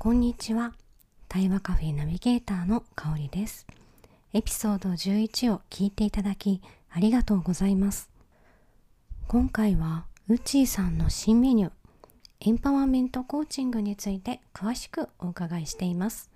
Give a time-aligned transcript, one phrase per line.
[0.00, 0.74] こんにちは。
[1.28, 3.66] 対話カフェナビゲーターの香りです。
[4.32, 8.08] エピソード11を聞いていただきありがとうございます。
[9.26, 11.72] 今回はウッチーさんの新メニュー、
[12.42, 16.30] エンパワーメントコーチングについて詳しくお伺いしています。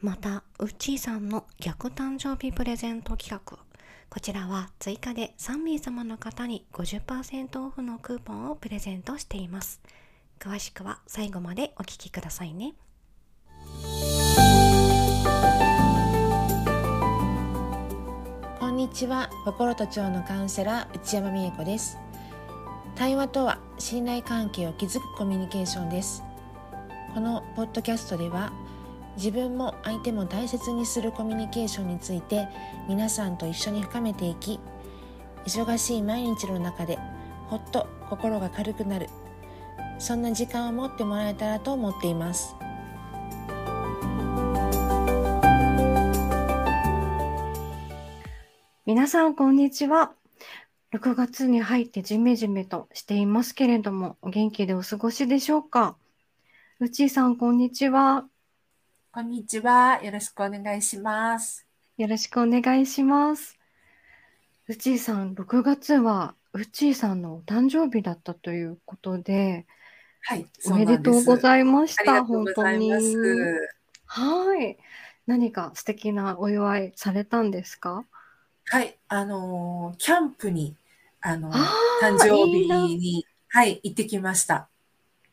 [0.00, 3.58] また、ウッチーさんの逆誕生日プレゼント企画、
[4.08, 9.82] こちらは追加で3名様の方に50%オフのクーポンをプレゼントしています。
[10.40, 12.72] 詳しくは最後までお聞きくださいね。
[18.82, 19.30] にちは。
[19.44, 22.00] 心と腸のカウンセラー内山美恵子です。
[22.96, 26.24] 対話とは信頼関係を築くコミュニケーションです。
[27.14, 28.52] このポッドキャストでは
[29.16, 32.48] 自分も相手も大切にするコミュニケーションについて
[32.88, 34.58] 皆さんと一緒に深めていき
[35.46, 36.98] 忙しい毎日の中で
[37.50, 39.08] ほっと心が軽くなる。
[40.00, 42.56] そんな時間を持ってもらえたらと思っています。
[48.94, 50.12] 皆さん、こんにちは。
[50.92, 55.96] 6月に入ってじめじめとしていますけれども、お元気でお過ごしでしょうか？
[56.78, 58.26] うちーさん、こんにちは。
[59.10, 59.98] こんにちは。
[60.02, 61.66] よろしくお願いします。
[61.96, 63.58] よろしくお願いします。
[64.68, 69.64] うちーさん、6月はうちーさんのお誕生日だったということで、
[70.20, 72.26] はい、おめでとうございました。
[72.26, 72.92] 本当に。
[74.04, 74.76] はい。
[75.26, 78.04] 何か素敵なお祝いされたんですか？
[78.66, 80.76] はい、あのー、キャンプに、
[81.20, 81.56] あのー、
[82.02, 82.66] 誕生日
[82.96, 84.68] にはい、行ってきました。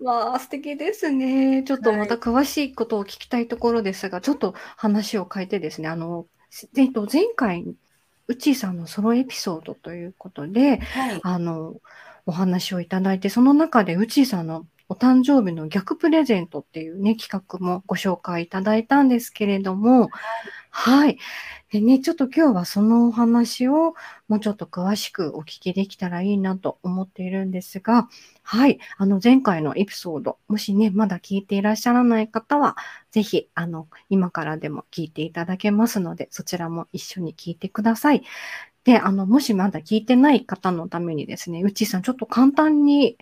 [0.01, 1.63] わあ、素敵ですね。
[1.63, 6.25] ちょっとまた詳しいことを聞きたいところですが、ちょっと話を変えてですね、あの、
[6.75, 7.65] えっと、前回、
[8.27, 11.19] うちーさんのソロエピソードということで、はい。
[11.23, 11.75] あの、
[12.25, 20.09] お話をいただいて、その中でうちーさんのお誕生日の逆プレゼントっていうね、企画もご紹介いただいたんですけれども、
[20.71, 21.19] はい。
[21.71, 23.93] でね、ちょっと今日はそのお話を
[24.27, 28.07] もうちょっと詳しくお聞きできたらいいなと思っているんですが、
[28.41, 28.79] はい。
[28.97, 32.75] あの、前回のエピソード、もしね、まだ聞いていらっしゃらない方は、
[33.11, 38.23] ぜひ、あの、今からでも聞いていただけますので、そちらも一緒に聞いてください。
[38.85, 43.17] で、あの、もしまだ聞いてない方のためにですね、うちさん、ちょっと簡単に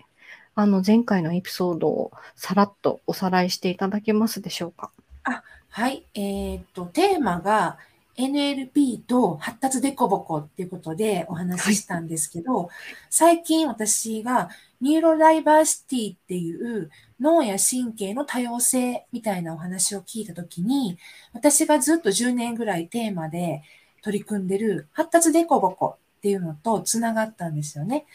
[0.57, 4.89] あの、前回のエピソードをさらっとおさらいしていただけますでしょうか？
[5.23, 6.03] あ、はい。
[6.15, 7.77] えー、っと、テーマが
[8.17, 12.67] NLP と発達デコボコっていうことでお話ししたんですけど、はい、
[13.11, 14.49] 最近私が
[14.81, 20.97] neurodiversity っていう脳や神経の多様性みたいなお話を聞いたときに、
[21.33, 23.61] 私がずっと10年ぐらいテーマで
[24.01, 28.05] 取り組んでる発達デコボコっていうのとつながったんですよね。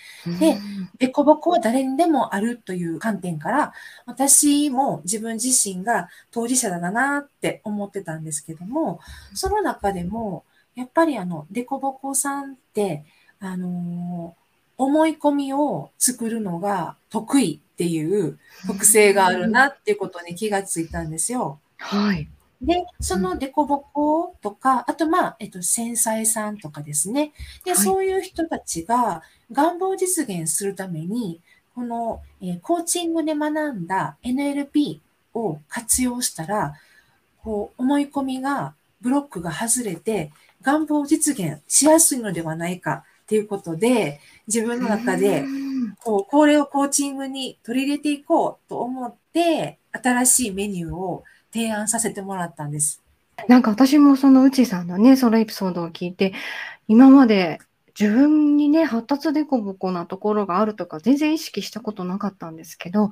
[0.40, 0.58] で、
[0.98, 3.72] デコボコは誰にでもあるという観点から、
[4.06, 8.98] 私も自分自身が当事者だなって思ってたんですけども、
[9.34, 13.04] その中でも、やっぱりあの、デコボコさんって、
[13.38, 14.42] あのー、
[14.78, 21.60] 思い込みを作るのが得意っていう特性があるなっていうことに気がついたんですよ。
[21.78, 22.28] はい。
[22.62, 27.32] で、そのデコボコとか、あとまあ、えっと、繊細さんとかですね。
[27.64, 31.40] で、はい、そういう人たちが願望実現するために、
[31.74, 35.00] この、えー、コーチングで学んだ NLP
[35.34, 36.74] を活用したら、
[37.42, 40.30] こう、思い込みが、ブロックが外れて、
[40.62, 45.44] 願望実現しやすいのではないかっていうことで、自分の中で、
[46.04, 53.02] こう、これをコーチングに取り入れていこうと思って、新しいメニューを提案させてもらったんです。
[53.48, 56.32] なんか私もそのうちさんのね、そのエピソードを聞いて、
[56.88, 57.58] 今まで
[57.98, 63.10] 自分にね、発達でこぼこなところがあるとか、全然意識したことなかったんですけど、うん、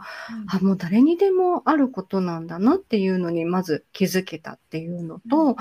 [0.49, 5.57] あ、もう誰にでもあることなんだなっていうのに、まず気づけたっていうのと、うん、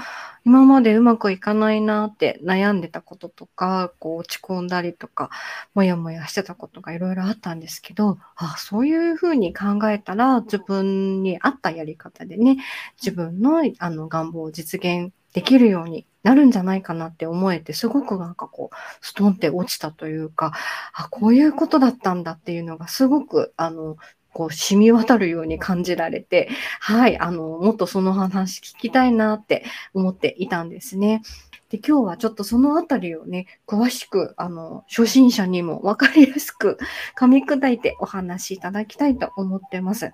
[0.45, 5.29] 今までうまくいかないなって悩んでたこととか、こう落ち込んだりとか、
[5.73, 12.57] もやもやしてたことがいろいろあったんですけど、あ、そういうふうに考えたら、自分に合ったやり方でね、
[13.01, 20.53] 自分のあの願望を実現できるようになるんじゃないかなって思えて、すごくなんかこう、ストンって落ちたというか、
[20.93, 23.97] あ、こういうことだったんだっていうのがすごく、あの、
[24.33, 26.49] こう、染み渡るように感じられて、
[26.79, 29.63] はい、あの、もっとその話聞きたいなって
[29.93, 31.21] 思っていたんですね。
[31.69, 36.77] で、今日はちょっとそのあたりをね、詳しく、あの、初心者にもわかりやすく
[37.17, 40.11] 噛み砕いてお話しいただきたいと思ってます。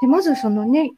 [0.00, 0.92] で、まずそのね、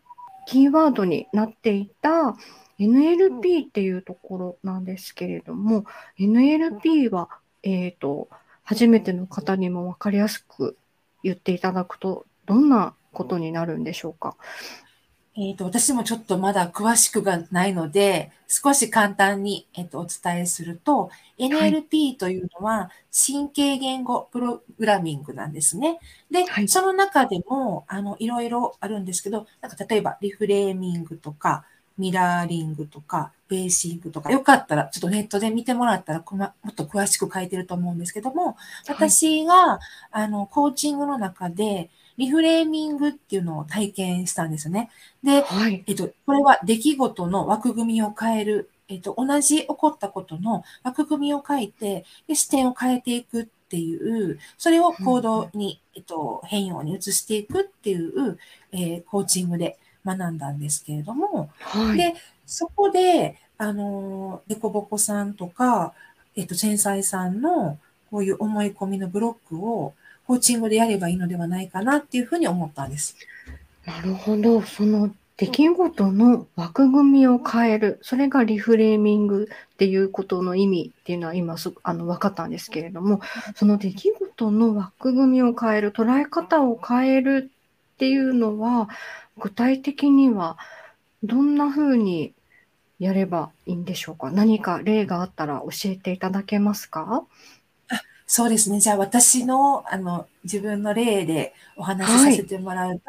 [0.46, 2.36] キーワードになっていた、
[2.78, 5.84] NLP っていうところなんですけれども、
[6.18, 7.28] NLP は、
[7.62, 8.28] えっ、ー、と、
[8.64, 10.76] 初めての方にも分かりやすく
[11.22, 14.36] 言っていただくと、どんなことになるんでしょうか？
[15.38, 25.98] えっ、ー、と、私もちょっとまだ詳しくがないので、少し簡単に、えっ、ー、と、お伝えすると、NLP というのは神経言語プログラミングなんですね。
[26.30, 31.66] で、はい、その中でも、あの、いろいろあるんですけど、なんか例えばリフレーミングとか、
[31.98, 38.56] ミラーリングとか、ベーシングとか、よかったらちょっとネットで見てもらったらもっと詳しく書いてると思うんですけども、
[38.88, 39.78] 私が、
[40.10, 44.90] あの、コーチングの中で、リフレーミングっていうのを体験したんですよね。
[45.22, 58.38] で、はい、えっと、これは出来事の枠組みを変える、えっと、同じ起こったことの枠組みを変えて、で視点を変えていくっていう、それを行動に、えっと、変容に移していくっていう、
[58.72, 62.14] えー、コーチングで学んだんですけれども、はい、で、
[62.46, 65.92] そこで、あの、デコボコさんとか、
[66.36, 67.78] えっと、繊細さんの
[68.10, 69.94] こういう思い込みのブロックを
[70.26, 73.16] コーチングでやればいいのではないかなっていうふうに思ったんです。
[73.84, 74.62] なるほど。
[74.62, 77.98] その出来事の枠組みを変える。
[78.02, 83.20] それがリフレーミングっていうことの意味っていうのは今すあの分かったんですけれども、
[83.54, 87.50] その出来事の枠組みを変える、捉え方を変える
[87.94, 88.88] っていうのは、
[89.38, 90.56] 具体的には
[91.22, 92.32] どんな風に
[92.98, 94.30] やればいいんでしょうか？
[94.30, 97.24] 何か例があったら教えていただけますか？
[98.26, 98.80] そうですね。
[98.80, 103.02] じゃあ私の、あの、自分の例でお話しさせてもらうと、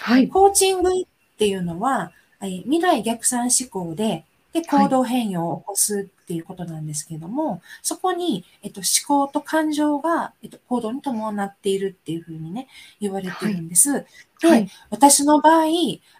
[0.00, 0.28] はい。
[0.28, 1.04] コーチングっ
[1.38, 12.68] ていうのは、未来逆算思考で、で、行動変容を起こすっていうことなんですけども、はい、そこに、えっと、思考と感情が、えっと、行動に伴っているっていうふうにね、
[13.00, 13.90] 言われてるんです。
[13.90, 14.06] はい、
[14.40, 15.66] で、はい、私の場合、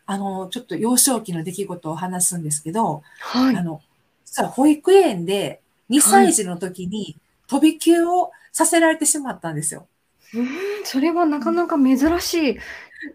[0.06, 3.81] あの、ちょっと幼少期の出来事を話すんですけど、はい、あの、
[4.25, 7.17] 実は保育園で2歳児の時に、
[7.52, 9.87] 飛び級をさせられてしまったんですよ。
[10.34, 10.49] うん、
[10.84, 12.58] それはなかなか珍しい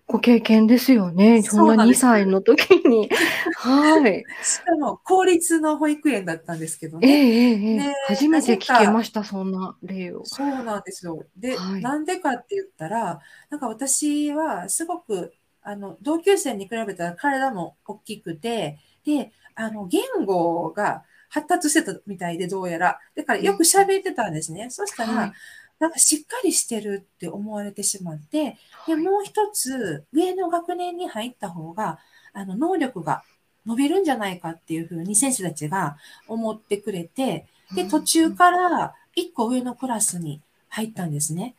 [0.06, 1.42] ご経験ですよね。
[1.44, 3.10] そんな2歳の時に。
[3.56, 4.24] はい。
[4.44, 7.08] しかも、公立の保育園だったんですけどね。
[7.08, 10.26] ええええ、初めて聞けました、そんな例を。
[10.26, 11.24] そうなんですよ。
[11.36, 13.20] で、はい、なんでかって言ったら、
[13.50, 23.00] なんか私はすごく、あの、同級生に比べたら体も大きくて、で、あの、言語が、発達してたみたいで、どうやら。
[23.16, 24.64] だからよく喋ってたんですね。
[24.64, 25.34] うん、そしたら、はい、
[25.80, 28.58] なんかしっかりしてるって思われてしまって、
[28.88, 32.00] で、もう一つ、上の学年に入った方が、
[32.34, 33.24] あの、能力が
[33.66, 35.98] 伸びるんじゃないかっていうふうに先生たちが
[36.28, 37.46] 思ってくれて、
[37.76, 41.56] で、途中から一個上のクラスに入ったんですね。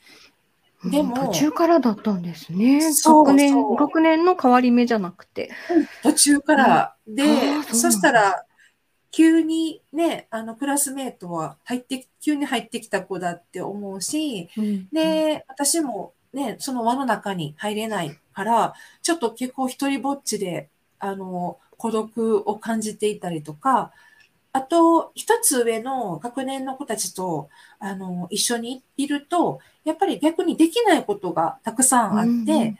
[0.85, 2.81] でも、途中からだったんですね。
[3.05, 5.51] 学年、学年の変わり目じゃなくて。
[6.03, 6.95] 途中から。
[7.07, 7.25] で、
[7.73, 8.45] そしたら、
[9.11, 20.69] 急にね、あの、クラスメートは入って、急に入ってきた子だって思うし、うん、で、私もね、その輪の中に入れないから、ちょっと結構一人ぼっちで、
[20.99, 23.93] あの、孤独を感じていたりとか、
[24.53, 32.77] あと、一つ上の学年の子たちと、あの、一緒にいると、やっぱり逆にできないことがたくさんあって、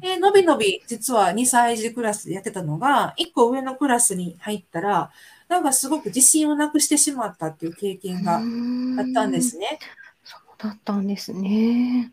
[0.00, 5.10] で、のびのび、実は2歳児クラスでやってたのが、1個上のクラスに入ったら、
[5.48, 9.78] なんかすごく自信をなくしてしまったっていう経験があったんですね。
[10.24, 12.12] そうだったんですね。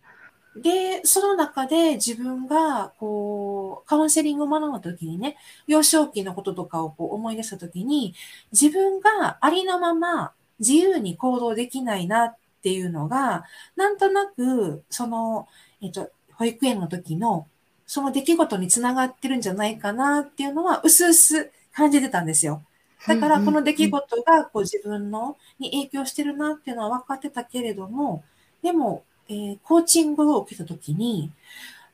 [0.56, 5.36] で、その中で自分が、こう、カウンセリングを学んだ時にね、
[5.66, 8.14] 幼少期のこととかをこう思い出した時に、
[8.52, 15.48] 自分がありのまま自由に行動できないなっていうのが、なんとなく、その、
[15.82, 17.48] えっと、保育園の時の、
[17.88, 22.62] その出来事につながってるんじゃないかなっていうのは、うすうす感じてたんですよ。
[23.08, 28.24] だからこの出来事がこう自分のに影響してるなっていうのは分かってたけれども、
[28.62, 31.32] でも、えー、コーチングを受けたときに、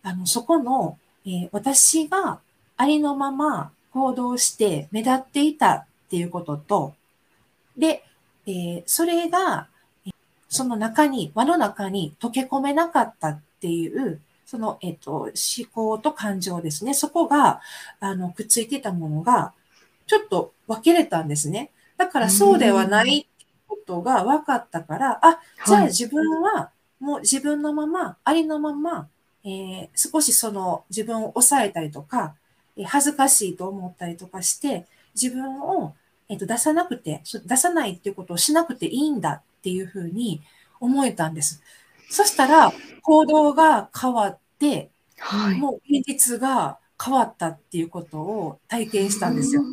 [0.03, 2.39] あの、そこの、えー、私が
[2.77, 6.93] ありのまま行動して目立っていたっていうことと、
[7.77, 8.03] で、
[8.45, 9.67] えー、それが、
[10.47, 15.31] その中に、輪の中に溶け込めなかったっていう、その、えっ、と、思
[15.71, 16.95] 考と感情ですね。
[16.95, 17.61] そこが、
[17.99, 19.53] あの、くっついてたものが、
[20.07, 21.71] ちょっと分けれたんですね。
[21.97, 23.27] だからそうではない
[23.67, 29.07] ことが分かったから、あ、じゃあ自分はもう自分のまま、ありのまま、
[29.43, 32.35] えー、少しその自分を抑えたりとか、
[32.77, 34.85] えー、恥ずかしいと思ったりとかして、
[35.15, 35.95] 自分を、
[36.29, 40.41] えーと、出さなくて、出さないっていうことをしなくていいんだっていうふうに
[40.79, 41.61] 思えたんです。
[42.11, 42.71] そしたら、
[43.01, 49.63] 行動が変わって、はい、もう現実が変わったっていうことを体験したんですよ。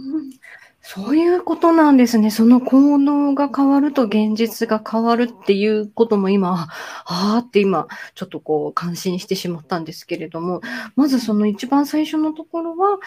[0.88, 2.30] そういうことなんですね。
[2.30, 6.68] その行動が変わると現実が変わるっていうことも今、
[7.04, 10.60] ああって今、ちょっとこう感心してしまったんですけれども、
[10.94, 13.00] まずその一番最初のところは、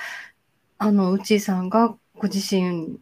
[0.77, 2.99] あの、うちさんがご自身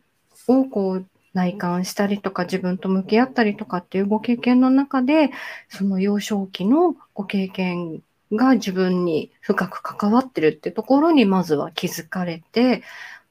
[0.48, 5.32] をこう内観したりとか自分と向き合ったりとかっていうご経験の中で、
[5.70, 12.84] その幼少期のご経験が自分に深く関わってるってところにまずは気づかれて、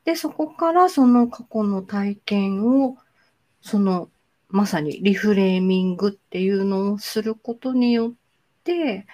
[0.07, 2.97] で、そこからその過去の体験を、
[3.61, 4.09] その
[4.49, 8.13] まさにリフレーミングっていうのをすることによっ
[8.65, 9.07] て、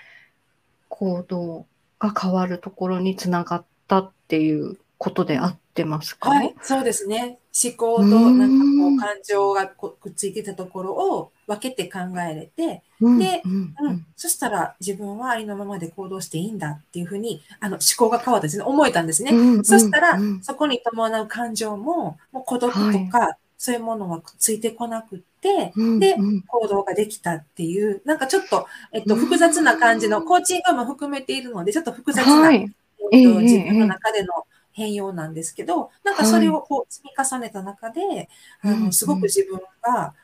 [0.89, 1.67] 行動
[1.99, 6.29] が変わるところにつながったっていうことであってますか？
[6.29, 7.39] はい、そうですね。
[7.65, 18.65] 思考となんかこう感情がくっついてたところを分けて考えれて、うんで、うんうん、そしたら自分はありのままで行動していいんだっていうふうにあの思考が変わったんですね。
[18.65, 19.33] 思えたんですね。
[19.33, 22.79] うんそしたら、うんそこに伴う感情も、もう孤独と
[23.11, 32.57] か、そういうものはくっついてこなくって、うんでうん行動ができたっていう、なんかちょっと、えっと、うん複雑な感じの、コーチングも含めているので、ちょっと複雑な、はい。
[32.61, 32.75] えっと
[33.13, 34.33] ええ自分の中での
[34.73, 38.29] 変容なんですけど、なんかそれをこう積み重ねた中で、
[38.63, 40.15] あうんの、すごく自分が、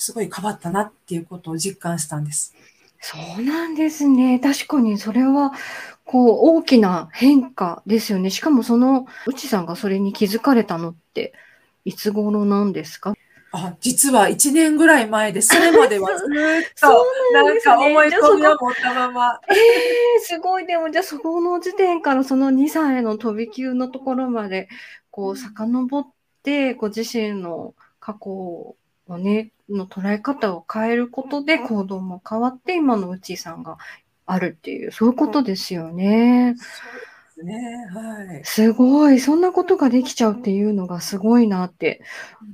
[0.00, 2.54] すごい変わったなっていうことを実感したんです。
[3.00, 4.38] そうなんですね。
[4.40, 5.52] 確かにそれは、
[6.04, 8.30] こう、大きな変化ですよね。
[8.30, 11.32] しかもその、うちさんがそれに気づかれたのって、
[11.84, 13.14] いつ頃なんですか？
[13.52, 19.40] あ、実は1年ぐらい前で、それまではずーっと、 なんか思い込みを持ったまま。
[19.50, 20.66] ええすごい。
[20.66, 24.68] でも、じゃあそこの時点からその2歳の飛び級のところまで、
[25.10, 26.06] こう、遡っ
[26.42, 28.76] て、ご自身の過去を
[29.18, 33.78] ね、の捉え方を変えることで行動も変わって、今のうちさんが
[34.26, 36.54] あるっていう、そういうことですよね。
[37.42, 37.54] ね。
[37.92, 38.44] はい。
[38.44, 39.20] すごい。
[39.20, 42.02] そんなことができちゃうっていうのがすごいなって。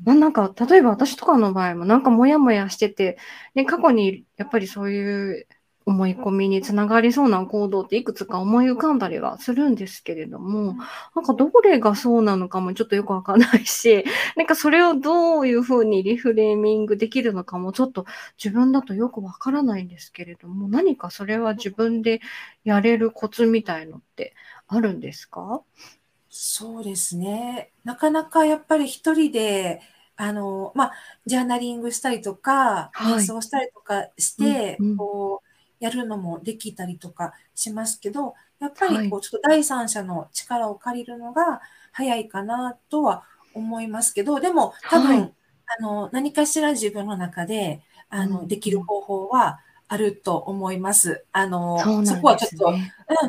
[0.04, 3.18] まあ、なんか、例えば私とかの場合もなんかモヤモヤしてて、
[3.54, 5.46] ね、過去にやっぱりそういう
[5.86, 10.76] 思い込みにつながりそうな行動っていくつか思い浮かんだりはするんですけれども、
[11.14, 14.04] なんかどれがそうなのかもちょっとよくわかんないし、
[14.36, 18.04] なんかそれをどういうふうにリフレーミングできるのかもちょっと
[18.42, 22.20] 自分だとよくわからないんですけれども、何かそれは自分で
[22.64, 24.34] やれるコツみたいのって
[24.66, 25.62] あるんですか？
[26.28, 27.72] そうですね。
[27.84, 29.80] なかなかやっぱり一人で、
[30.16, 30.92] あの、まあ、
[31.26, 33.14] ジャーナリングしたりとか、はい。
[33.14, 34.96] 瞑想したりとかして、うんうん。
[34.96, 35.45] こう、
[35.80, 41.60] やるのもできたりとかしますけど、やっぱりこはう、ちょっと第三者の力を借りるのが
[41.92, 45.32] 早いかなとは思いますけど、でも多分、はい
[45.78, 51.24] あの、何かしら自分の中で、あの、うんできる方法はあると思います。
[51.32, 52.06] あの、そね。
[52.06, 52.80] そこはちょっと、うん、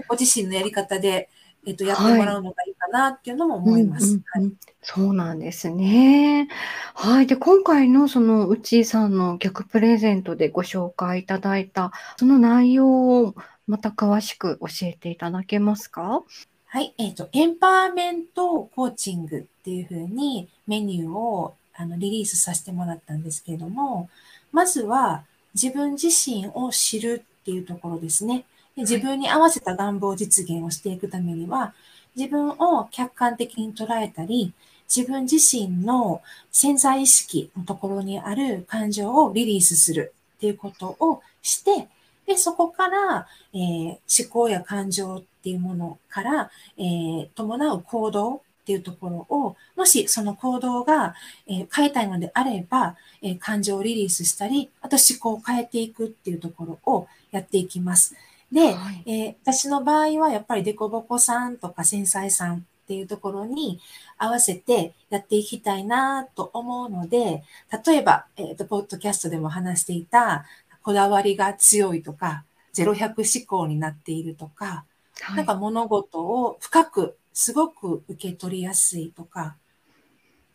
[0.08, 1.30] ご自身のやり方で、
[1.68, 4.06] えっと、やってもらうのがいいかなっていうのも思います。
[4.06, 4.54] うんうんうん
[4.90, 6.48] そうなんですね。
[6.94, 7.28] はい。
[7.28, 13.36] で、今回のそのうちさんの逆プレゼントでご紹介いただいた、その内容を
[13.68, 16.24] また詳しく教えていただけますか？
[16.68, 16.94] はい。
[16.98, 24.10] えっ、と、エンパワーメントコーチングっていうふうにメニューをあのリリースさせてもらったんですけれども、
[24.54, 28.46] まずは自分自身を知るっていうところですね。
[28.78, 31.74] 自分に合わせた願望実現をしていくためには、
[32.16, 34.54] 自分を客観的に捉えたり、
[34.94, 41.88] 自分自身の潜在意識のところにある感情をリリースするっていうことをして、
[42.26, 51.16] で、そこから、えー思考や感情っていうものから、えー伴う行動っていうところを、もしその行動が、
[51.48, 58.16] えー変えたいのであれば、え感情をリリースしたり、あと思考を変えていくっていうところをやっていきます。
[58.52, 59.04] で、はい。
[59.06, 63.82] えー私の場合はやっぱりデコボコさんとか繊細さんっていうところに
[64.18, 67.44] 合わせてやっていきたいなと思うので、
[67.86, 70.46] 例えば、えっ、と、ポッドキャストでも話していた、
[70.82, 74.86] こだわりが強いとか、0100思考になっているとか、
[75.20, 75.38] はい。
[75.38, 79.58] なんか物事を深く、すごく受け取りやすいとか、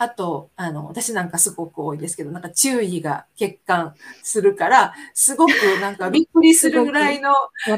[0.02, 3.94] あと、あの、私なんかすごく多いですけど、なんか注意が欠陥
[4.24, 7.30] するから、すごくなんかびっくりするぐらいの、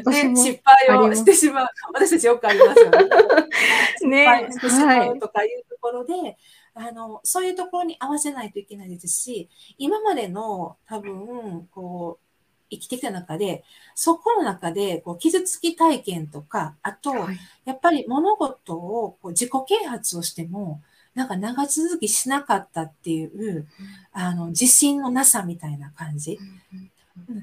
[0.09, 1.67] ね、失敗をしてしまう。
[1.93, 2.97] 私たちよくありますよね。
[4.01, 6.37] 失ね敗してしまはいうとかいうところで、
[6.73, 12.25] あの、そういうところに合わせないといけないですし、今までの多分、こう、
[12.71, 13.63] 生きてきた中で、
[13.93, 20.81] そこの中でこう傷つき体験とか、あと、はいやっぱり物事をこう自己啓発をしても、
[21.15, 23.67] なんか長続きしなかったっていう、
[24.11, 26.37] あの、自信のなさみたいな感じ。
[26.39, 26.91] うん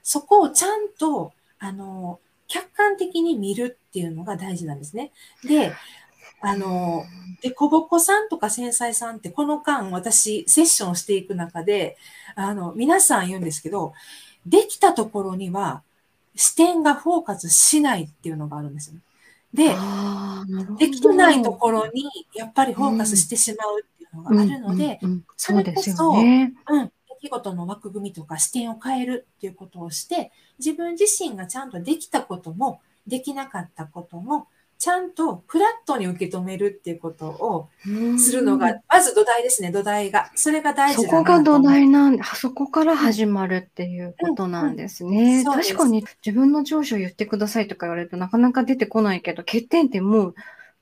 [0.03, 5.13] そこをちゃんと、あの、客観的に見るっていうのが大事なんですね。
[5.45, 5.73] で、
[6.41, 7.05] あの、
[7.41, 11.97] で、小ぼこさんとか繊細さんって、この間私、セッションしていく中で、
[12.35, 13.95] あの、皆さん言うんですけど、
[14.45, 15.83] できたところには、
[16.35, 19.01] 視点がフォーカスしないっていうのがあるんですよね。
[19.53, 19.75] で、
[20.79, 22.05] できないところに
[22.35, 25.01] やっぱりフォーカスしてしまうっていうのがあるので、
[25.37, 34.47] それこそ、うん、出来事の枠組みとか視点を変えるっていうことをして、自分自身がちゃんとできたことも、できなかったことも、
[34.83, 37.69] ちゃんとフラットに受け止めるっていうことを
[38.19, 40.33] するのが、まず土台ですね、土台が。
[40.35, 45.43] それが大事だそこが土台なんで、そこから始まるっていうことなんですね。
[45.43, 50.35] うんうん、確かに自分の上司を言ってくださいとか言われるとなかなか出てこないけど、欠点ってもう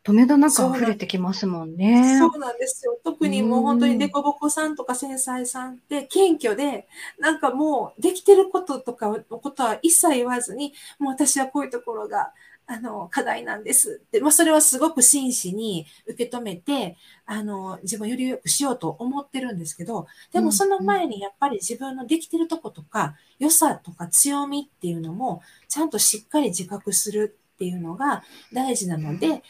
[0.03, 2.19] 止めどなく溢れてきますもんね。
[2.19, 2.99] そうなんですよ。
[3.05, 6.89] 特にもう本当にデコボコさんとか繊細さんって謙虚で、
[7.19, 12.33] なんかもうできてることとかのことは一切言わずに、もう私はこういうところが
[12.73, 14.01] あの、課題なんです。
[14.07, 16.97] って、まあ、それはすごく真摯に受け止めて、
[17.27, 28.23] あの、自分より良くしようと思ってるんですけど、でもその前にやっぱり自分のできてるとことか、良さとか強みっていうのも、ちゃんとしっかり自覚するっていうのが
[28.53, 29.43] 大事なので、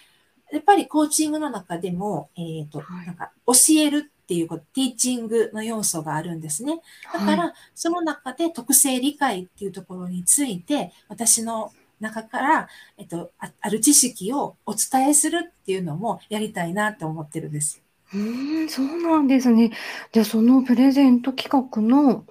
[0.51, 6.81] やっぱりコーチングの中でも、えっ、ー、と、なんか教えるっていうこと、ティーチングの要素があるんですね。
[7.13, 17.83] だから、その中で特性理解っていうところについて、私の中から、えっと、ある知識をお伝えするっていうのもやりたいなって思ってるんです。
[18.13, 19.71] うん、そうなんですね。
[20.13, 22.27] じゃあそのプレゼント企画の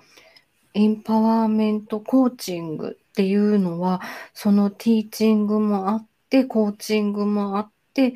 [0.73, 4.01] エンパワーメントコーチングっていうのは、
[4.33, 8.13] そのティーチングもあって、コーチングもあって、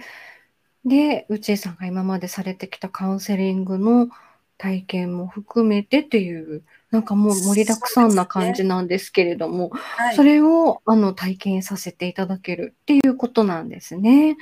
[0.85, 4.09] で、うちさんが今までされてきたカウンセリングの
[4.57, 14.37] 体験も含めてっていうなんかもう盛りだくさんな感じなんですけれども、そ、ねはい、それをあの体験させていただけるっていうことなんですね。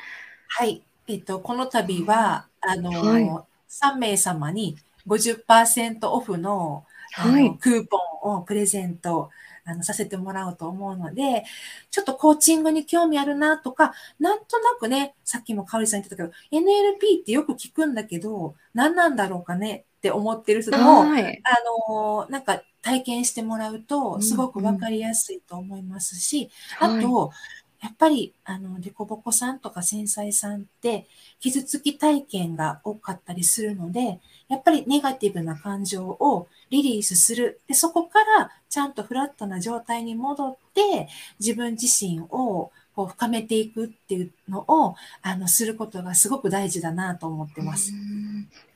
[0.50, 0.84] はい。
[1.08, 3.24] えっと、この度は、あの、はい、
[3.70, 4.76] 3名様に
[5.08, 9.32] 50%オフのはい、クーポンをプレゼント
[9.66, 11.44] あのさせてもらおうと思うので、
[11.90, 26.50] ちょっとコーチングに興味あるなとか、なんとなくね、さっきもかおりさん言ってたけど、NLP ってよく聞くんだけど、何なんだろうかねって思ってる人も、はい、あの、なんか体験してもらうと、すごくわかりやすいと思いますし、
[26.82, 27.38] うんうん、あと、はい
[27.82, 31.08] やっぱり、あの、デコボコさんとか繊細さんって、
[31.40, 37.60] 傷つき体験が多かったりするので、やっぱりネガティブな感情をリリースする。
[37.68, 41.08] で、そこからちゃんとフラットな状態に戻って、
[41.40, 47.94] 自分自身をこう深めていくっていうのを、あの、することがすごく大事だなと思ってます。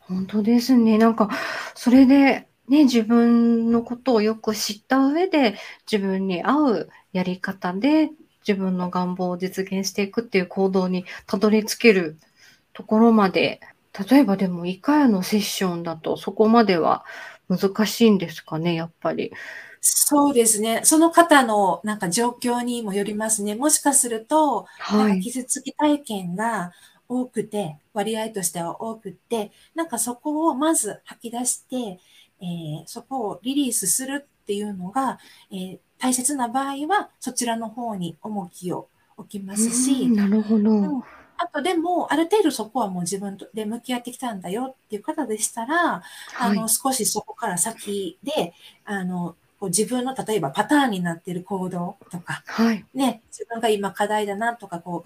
[0.08, 0.98] 本当ですね。
[0.98, 1.30] なんか、
[1.74, 5.56] それで、ね、自分のことをよく知った上で、
[5.91, 8.12] 自分に合うやり方で、
[8.48, 12.18] 自分の願望を実現していくっていう行動にたどり着ける
[12.74, 13.60] ところまで、
[14.10, 17.06] 例えばでも1回のセッションだとそこまでは
[17.48, 19.32] 難しいんですかね、やっぱり。
[19.82, 20.82] そうですね。
[20.84, 23.56] その方のなんか状況にもよりますね。
[23.56, 26.72] もしかすると、はい、傷つき体験が
[27.08, 32.00] 多くて、割合としては多くて、なんかそこをまず吐き出して、
[32.41, 35.20] えー、そこをリリースするっていうのが、
[35.52, 38.88] えー、大切な場合は、そちらの方に重きを
[39.18, 40.72] 置きますし、なるほど。
[40.72, 41.04] うん、
[41.38, 46.02] あとでも、ある程度そこはもう自分で向き合ってきたんだよっていう方でしたら、
[46.34, 55.02] はい、あの、少しそこから先で、あの、こう自分の例えばパターンになっている行動とか、はい、ね、自分が今課題だなとか、こう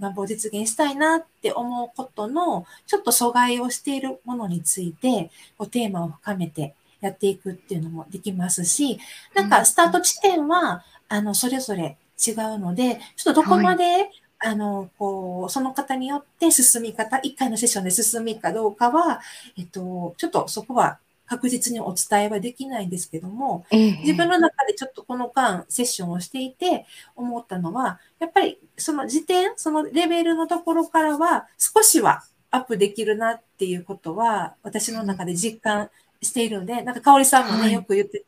[0.00, 8.98] 願望を実現したいなって思うことの、ちょっと阻害をしているものについて、こうテーマを深めてやっていくっていうのもできますし、
[9.34, 19.20] なんかスタート地点は、あの、それぞれ違うので、ちょっとどこまで、はい、あの、こう、その方によって進み方、1回のセッションで進みかどうかは、
[19.56, 35.90] えっと、ちょっとそこは確実にお伝えはできないんですけども、自分の中でちょっとこの間セッションをしていて思ったのは、やっぱりその時点、そのレベルのところからは少しはアップできるなっていうことは私の中で実感
[36.22, 38.24] しているので、なんか香織さんもね、はい、よく言ってて、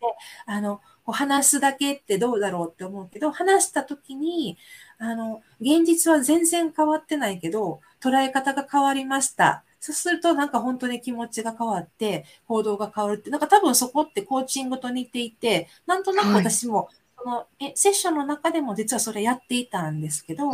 [0.47, 4.59] あの、話すだけってどうだろうって思うけど、話した時に、
[4.99, 9.65] あの、現実は全然変わってないけど、捉え方が変わりました。
[9.81, 20.51] そうするとなんか本当に気持ちが変わって、行動が変わるって、なんか多分そこってコーチングと似ていて、なんとなく私も、そのえセッションの中でも実はそれやっていたんですけど、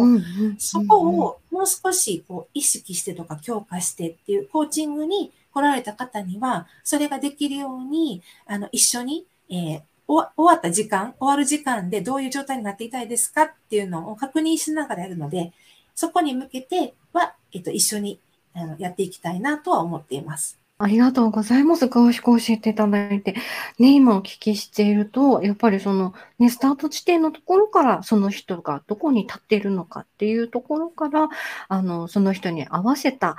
[0.59, 15.53] そこをもう少しこう意識してとか強化してっていうコーチングに来られた方には、それができるように、あの、一緒に、えー、終わった時間、終わる時間でどういう状態になっていたいですかっていうのを確認しながらやるので、
[15.95, 18.19] そこに向けては、えっと、一緒に
[18.55, 20.59] あのやっていきたいなとは思っています。
[20.77, 21.87] ありがとうございます。
[21.87, 23.35] 詳しく教えていただいて。
[23.79, 31.29] ね、今お聞きしていると、やっぱりその、ね、スタート地点のところから、その人がどこに立っているのかっていうところから、
[31.69, 33.37] あの、その人に合わせた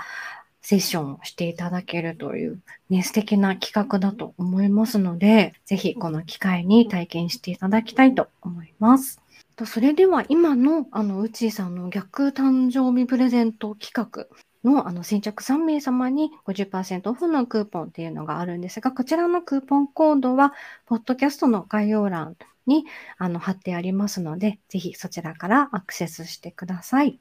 [0.61, 9.21] セッションをしていただけるという、ね、素敵な企画だと思いますので、ぜひこの機会に体験していただきたいと思います。
[9.65, 14.25] それでは今の、あの、うちーさんの逆誕生日プレゼント企画
[14.65, 20.53] のあの先着3名様に50%オフのクーポンっていうのがあるんですが、こちらのクーポンコードは、
[20.85, 22.85] ポッドキャストの概要欄に
[23.17, 27.19] あの貼ってありますので、ぜひそちらからアクセスしてください。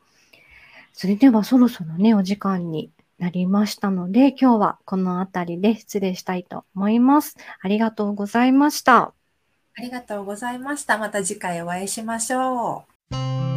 [0.92, 7.36] それではそろそろね、お時間になりましたので、今日はこの辺りで失礼したいと思います。
[7.60, 9.12] ありがとうございました。
[9.76, 10.98] ありがとうございました。
[10.98, 13.53] また次回お会いしましょう。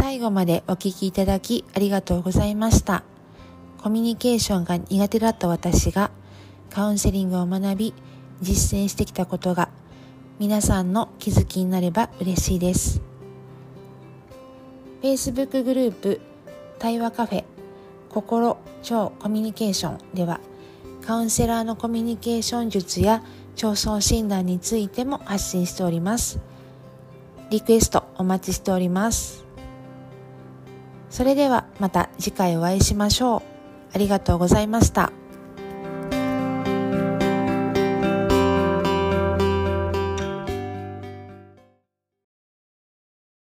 [0.00, 3.02] 最後までお聞きいただきありがとうございました。
[3.82, 6.12] コミュニケーションが苦手だった私が
[6.70, 7.94] カウンセリングを学び
[8.40, 9.68] 実践してきたことが
[10.38, 13.02] 皆さんの気づきになれば嬉しいです。
[15.02, 16.20] Facebook グループ
[16.78, 17.44] 対話カフェ
[18.08, 20.38] 心超コミュニケーションでは
[21.04, 23.24] カウンセラーのコミュニケーション術や
[23.56, 26.38] 調創診断についても発信しております。
[27.50, 29.47] リクエストお待ちしております。
[31.10, 33.42] それではまた次回お会いしましょう。
[33.94, 35.12] ありがとうございました。